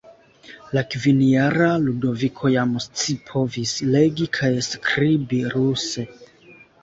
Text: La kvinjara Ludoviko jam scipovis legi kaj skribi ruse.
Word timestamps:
La 0.75 0.81
kvinjara 0.93 1.67
Ludoviko 1.83 2.51
jam 2.53 2.71
scipovis 2.85 3.75
legi 3.97 4.29
kaj 4.37 4.51
skribi 4.71 5.43
ruse. 5.55 6.07